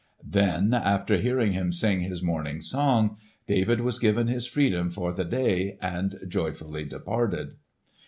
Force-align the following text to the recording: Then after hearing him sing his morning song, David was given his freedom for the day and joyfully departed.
Then 0.27 0.73
after 0.73 1.17
hearing 1.17 1.51
him 1.51 1.71
sing 1.71 1.99
his 2.01 2.23
morning 2.23 2.59
song, 2.61 3.17
David 3.45 3.81
was 3.81 3.99
given 3.99 4.25
his 4.25 4.47
freedom 4.47 4.89
for 4.89 5.13
the 5.13 5.25
day 5.25 5.77
and 5.79 6.17
joyfully 6.27 6.85
departed. 6.85 7.57